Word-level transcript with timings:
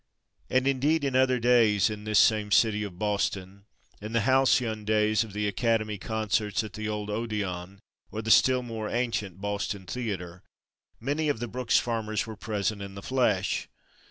And, 0.49 0.67
indeed, 0.67 1.03
in 1.03 1.15
other 1.15 1.37
days 1.39 1.91
in 1.91 2.05
this 2.05 2.17
same 2.17 2.51
city 2.51 2.81
of 2.81 2.97
Boston, 2.97 3.65
in 4.01 4.13
the 4.13 4.21
halcyon 4.21 4.83
days 4.83 5.23
of 5.23 5.31
the 5.31 5.47
"Academy" 5.47 5.99
concerts 5.99 6.63
at 6.63 6.73
the 6.73 6.89
old 6.89 7.11
Odeon, 7.11 7.77
or 8.11 8.25
still 8.31 8.63
more 8.63 8.89
ancient 8.89 9.39
Boston 9.39 9.85
Theatre, 9.85 10.41
many 10.99 11.29
of 11.29 11.37
the 11.39 11.47
Brook 11.47 11.69
Farmers 11.69 12.25
were 12.25 12.35
present 12.35 12.81
in 12.81 12.95
the 12.95 13.03
flesh. 13.03 13.67